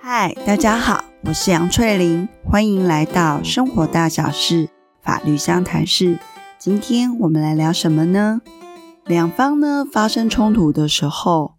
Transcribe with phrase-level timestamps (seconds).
[0.00, 4.70] 嗨，大家好，我是杨翠玲，欢迎来到生活大小事
[5.02, 6.18] 法律相谈室。
[6.58, 8.40] 今天我们来聊什么呢？
[9.04, 11.56] 两方呢发生冲突的时候，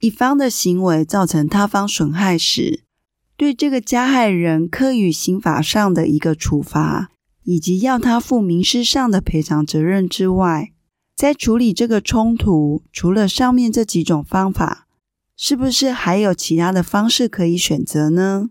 [0.00, 2.82] 一方的行为造成他方损害时，
[3.36, 7.10] 对这个加害人科予刑法上的一个处罚，
[7.44, 10.72] 以及要他负民事上的赔偿责任之外，
[11.14, 14.88] 在处理这个冲突，除了上面这几种方法，
[15.42, 18.50] 是不是还有其他的方式可以选择呢？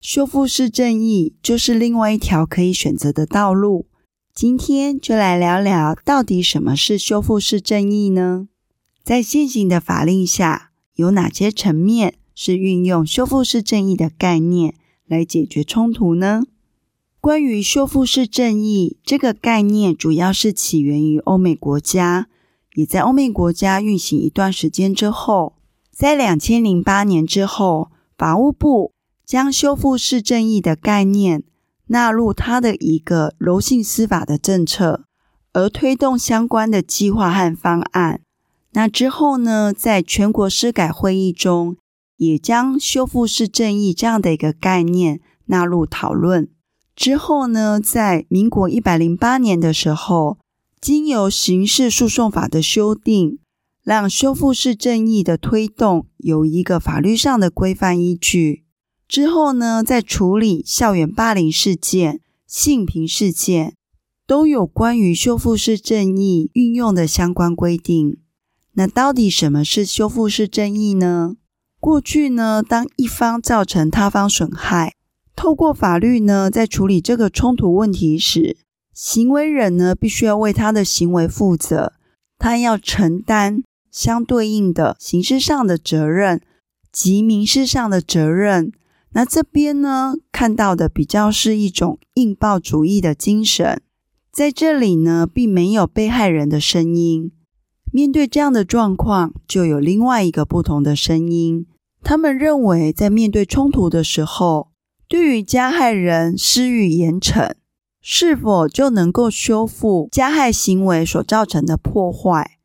[0.00, 3.88] 修复式正义就是另外一条可以选择的道路。
[4.32, 8.46] 今天就来聊聊，到底什么是修复式正义呢？
[9.02, 14.76] 在现行的法令下，有哪些层面是运用修复式正义的概念
[15.08, 16.44] 来解决冲突呢？
[17.20, 22.28] 关于修复式正义这个概念，主要是起源于欧美国家，
[22.74, 25.57] 也在欧美国家运行一段时间之后。
[25.98, 28.92] 在两千零八年之后，法务部
[29.26, 31.42] 将修复式正义的概念
[31.88, 35.02] 纳入它的一个柔性司法的政策，
[35.52, 38.20] 而推动相关的计划和方案。
[38.74, 41.76] 那之后呢，在全国司改会议中，
[42.18, 46.48] 也将修复式正义这样的一个概念纳入讨论。
[46.94, 50.38] 之后呢，在民国一百零八年的时候，
[50.80, 53.40] 经由刑事诉讼法的修订。
[53.82, 58.64] 让修复式正义的推动有一个法律上的规范依据。
[59.06, 63.74] 之后呢，在处理校园霸凌事件、性平事件，
[64.26, 68.18] 都有关于修复式正义运用的相关规定。
[68.74, 71.36] 那到底什么是修复式正义呢？
[71.80, 74.94] 过去呢，当一方造成他方损害，
[75.34, 78.58] 透过法律呢，在处理这个冲突问题时，
[78.92, 81.94] 行为人呢，必须要为他的行为负责，
[82.38, 83.62] 他要承担。
[83.98, 86.40] 相对应的刑事上的责任
[86.92, 88.70] 及民事上的责任，
[89.10, 93.82] 那这边呢，看到的比较是一种硬报主义的精神，
[94.30, 97.32] 在这里呢，并没有被害人的声音。
[97.92, 101.66] 面对这样的状况，就有另外一个不同的声音。
[102.04, 104.68] 他们认为，在面对冲突的时候，
[105.08, 107.50] 对于加害人施予严惩，
[108.00, 112.57] 是否就能够修复加害行为所造成的破坏？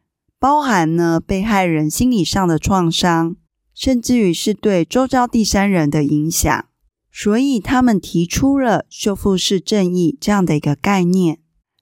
[0.43, 3.37] 包含呢，被害人心理上的创伤，
[3.73, 6.65] 甚至于是对周遭第三人的影响，
[7.09, 11.39] 所以他们提出了修复式正义这样的一个概念。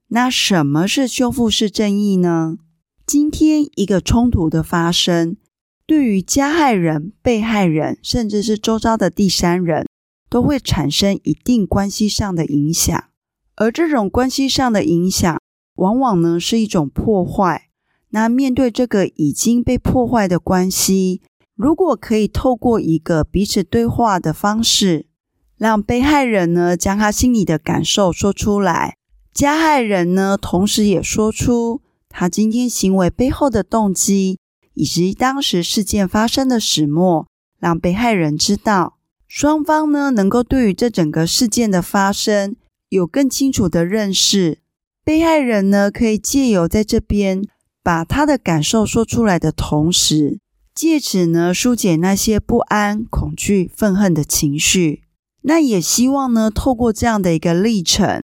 [0.10, 2.58] 那什么是修复式正义呢？
[3.08, 5.38] 今天一个冲突的发生，
[5.88, 9.88] 对于加害人、被害人，甚至是周遭的第三人，
[10.30, 13.06] 都会产生一定关系上的影响，
[13.56, 15.42] 而这种关系上的影响，
[15.78, 17.70] 往往呢是一种破坏。
[18.14, 21.22] 那面对这个已经被破坏的关系，
[21.56, 25.08] 如果可以透过一个彼此对话的方式，
[25.58, 28.98] 让被害人呢将他心里的感受说出来，
[29.34, 34.40] 加害人呢同时也说出他今天行为背后的动机，
[34.74, 37.28] 以及当时事件发生的始末，
[37.60, 38.98] 让被害人知道，
[39.28, 42.58] 双方呢能够对于这整个事件的发生
[42.90, 44.60] 有更清楚的认识，
[45.06, 47.42] 被害人呢可以借由在这边。
[47.84, 50.40] 把他的感受说出来的同时，
[50.74, 55.04] 借此呢疏解那些不安、恐惧、愤恨的情绪。
[55.42, 58.22] 那也希望呢，透过这样的一个历程，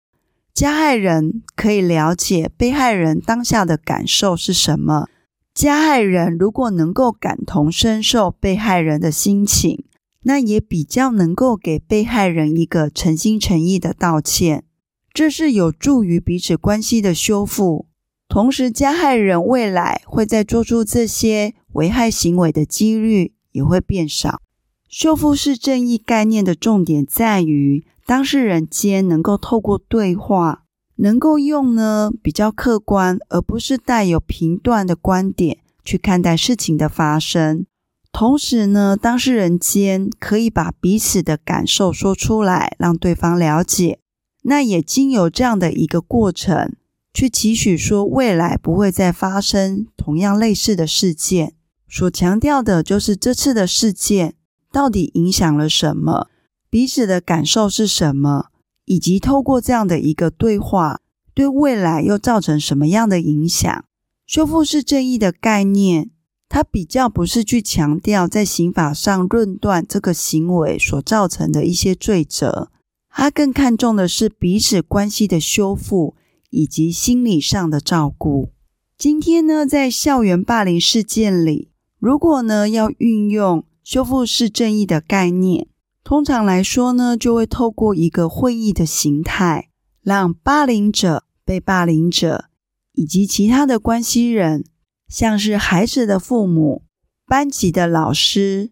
[0.52, 5.06] 加害人可以了解被害人当下的感受是什么。
[5.54, 9.84] 加害人如果能够感同身受被害人的心情，
[10.24, 14.64] 那也比较能够给被害人一个诚心诚意的道歉。
[15.12, 17.86] 这是有助于彼此关系的修复。
[18.28, 24.40] 同时，加害人未来会再做出这些危害行为的几率也会变少。
[24.88, 30.64] 修复式正义概念的重点在于，当事人间能够透过对话，
[30.96, 37.66] 能够用呢比较客观，而不是带有评断的观点去看待事情的发生。
[38.12, 43.98] 同时呢，当事人间可以把彼此的感受说出来，让对方了解。
[44.42, 46.76] 那也经由这样的一个过程。
[47.14, 51.54] 去期许说未来不会再发生同样类似的事件，
[51.88, 54.34] 所强调的就是这次的事件
[54.72, 56.26] 到底影响了什么，
[56.68, 58.46] 彼此的感受是什么，
[58.86, 61.00] 以及透过这样的一个对话，
[61.32, 63.84] 对未来又造成什么样的影响。
[64.26, 66.10] 修复式正义的概念，
[66.48, 72.72] 它比较不是去强调在刑法上论断这个行为所造成的一些罪责，
[73.08, 76.16] 它更看重的是彼此关系的修复。
[76.54, 78.52] 以及心理上的照顾。
[78.96, 85.66] 今天呢，在校园霸凌事件里，如果呢要运用修复式正义的概念。
[86.04, 89.70] 通常来说呢，就会透过一个会议的形态，
[90.02, 92.44] 让霸凌者、被霸凌者
[92.92, 94.64] 以及其他的关系人，
[95.08, 96.82] 像是孩子的父母、
[97.26, 98.70] 班级的老师，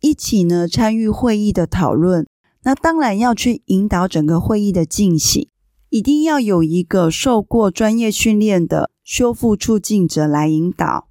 [0.00, 2.26] 一起呢参与会议的讨论。
[2.64, 5.48] 那当然要去引导整个会议的进行，
[5.94, 11.06] 一定要有一个受过专业训练的修复促进者来引导。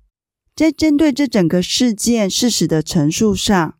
[0.53, 3.75] 在针对这整个事件事实的陈述上，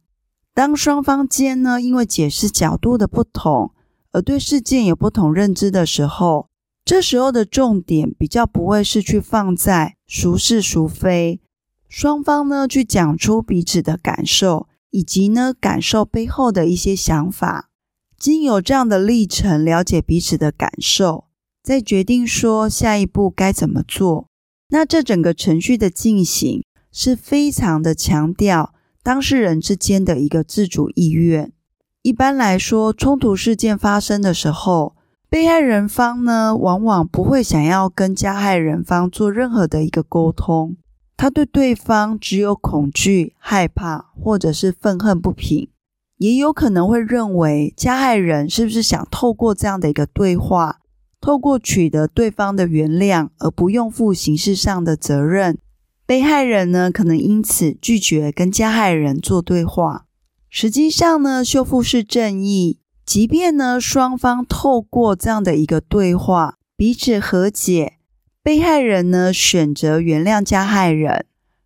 [0.54, 3.74] 当双方间呢因为解释角度的不同，
[4.14, 6.48] 而对事件有不同认知的时候，
[6.86, 11.42] 这时候的重点比较不会是去放在孰是孰非，
[11.90, 14.70] 双方呢去讲出彼此的感受。
[14.92, 17.72] 以及呢，感受背后的一些想法，
[18.24, 21.26] 经有这样的历程，了解彼此的感受，
[21.62, 24.30] 再决定说下一步该怎么做。
[24.70, 28.74] 那这整个程序的进行是非常的强调
[29.04, 31.52] 当事人之间的一个自主意愿。
[32.02, 34.96] 一般来说，冲突事件发生的时候，
[35.30, 40.78] 被害人方呢，往往不会想要跟加害人方做任何的一个沟通。
[41.18, 45.68] 他对对方只有恐惧、害怕，或者是愤恨不平，
[46.24, 50.80] 也有可能会认为加害人是不是想透过这样的一个对话，
[51.20, 55.58] 透过取得对方的原谅，而不用负刑事上的责任。
[56.06, 60.06] 被害人呢，可能因此拒绝跟加害人做对话。
[60.50, 67.98] 实际上呢，修复式正义，即便呢双方透过这样的一个对话，彼此和解。
[68.42, 71.26] 被害人呢，选择原谅加害人，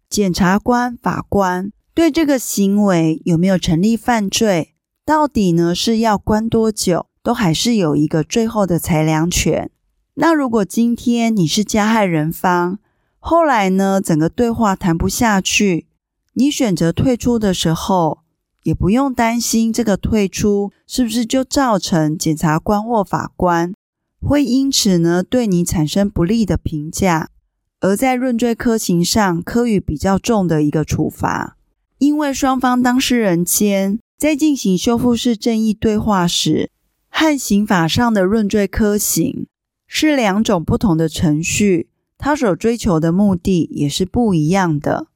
[0.10, 9.72] 检察官、法官对这个行为有没有成立犯罪，到底呢是要关多久，都还是有一个最后的裁量权。
[10.14, 12.78] 那如果今天你是加害人方，
[13.18, 15.88] 后来呢整个对话谈不下去，
[16.34, 18.20] 你选择退出的时候，
[18.62, 23.74] 也不用担心这个退出是不是就造成检察官或法官。
[24.22, 27.32] 会因此呢，对你产生不利的评价，
[27.80, 31.57] 而在认罪科刑上科予比较重的一个处罚。
[32.00, 36.72] 因为双方当事人间在进行修复式正义对话时，
[37.10, 39.48] 和刑法上的论罪科刑
[39.88, 45.08] 是两种不同的程序，他所追求的目的也是不一样的。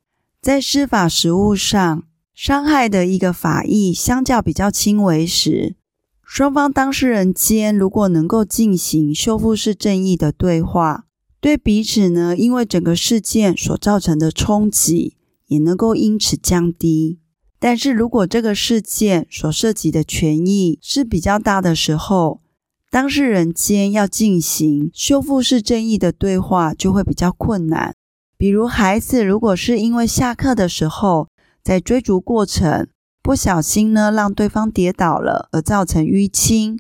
[0.42, 5.76] 在司法实务上，伤害的一个法益相较比较轻微时，
[6.24, 11.06] 双方当事人间如果能够进行修复式正义的对话，
[11.40, 15.18] 对彼此呢，因为整个事件所造成的冲击
[15.52, 17.20] 也能够因此降低。
[17.60, 22.42] 但是如果这个事件所涉及的权益是比较大的时候，
[22.90, 27.94] 当事人间要进行修复式正义的对话就会比较困难。
[28.38, 31.28] 比如孩子如果是因为下课的时候
[31.62, 32.88] 在追逐过程，
[33.22, 36.80] 不小心呢，让对方跌倒了，而造成淤青。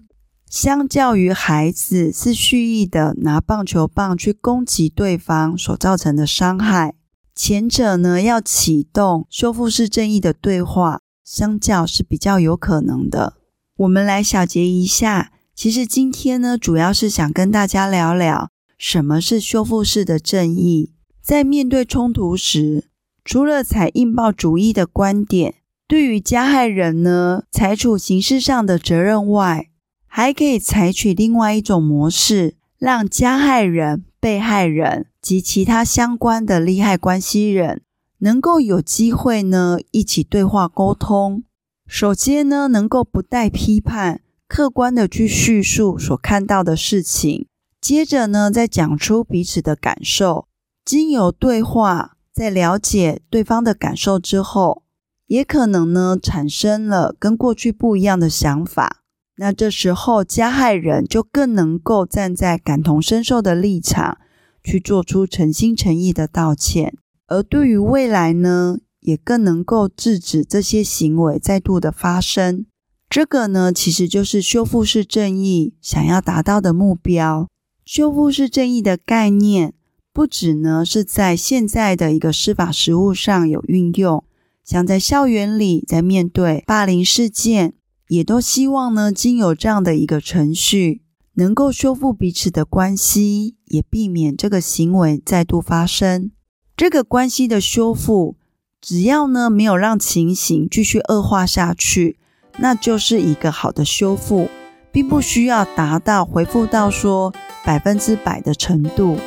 [0.50, 6.95] 相较于孩子是蓄意的拿棒球棒去攻击对方所造成的伤害，
[7.33, 13.33] 前者呢要启动修复式正义的对话，相较是比较有可能的。
[13.78, 20.94] 我们来小结一下，其实今天呢，主要是想跟大家聊聊什么是修复式的正义。
[21.22, 22.86] 在面对冲突时，
[23.24, 25.55] 除了采应报主义的观点。
[25.88, 29.67] 对于加害人呢，采取刑事上的责任外，
[30.08, 37.82] 还可以采取另外一种模式，让加害人、被害人及其他相关的利害关系人
[38.20, 41.44] 能够有机会呢一起对话沟通。
[41.88, 47.48] 首先呢，能够不带批判，客观的去叙述所看到的事情，
[47.82, 50.48] 接着呢，再讲出彼此的感受。
[50.86, 54.84] 经由对话，在了解对方的感受之后。
[55.28, 59.00] 也可能呢，产生了跟过去不一样的想法。
[59.38, 64.17] 那这时候，加害人就更能够站在感同身受的立场，
[64.63, 66.93] 去做出诚心诚意的道歉。
[67.27, 72.65] 而对于未来呢，也更能够制止这些行为再度的发生。
[73.09, 77.47] 这个呢，其实就是修复式正义想要达到的目标。
[77.83, 79.73] 修复式正义的概念，
[80.13, 84.23] 不只呢是在现在的一个司法实务上有运用。
[84.63, 87.73] 像在校园里，在面对霸凌事件，
[88.12, 91.01] 也都希望呢，经有这样的一个程序，
[91.36, 96.30] 能够修复彼此的关系，也避免这个行为再度发生。
[96.75, 98.36] 这个关系的修复，
[98.82, 102.18] 只要呢没有让情形继续恶化下去，
[102.58, 104.50] 那就是一个好的修复，
[104.91, 109.18] 并不需要达到回复到说百分之百的程度。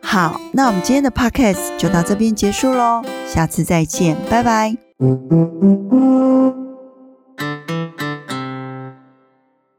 [0.00, 4.74] 好，那我们今天的 podcast 就到这边结束喽，下次再见，拜拜。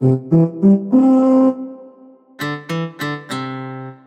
[0.02, 1.71] Mm-hmm.